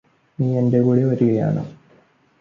നീയെന്റെ 0.39 0.79
കൂടെ 0.81 1.03
വരികയാണ് 1.03 1.63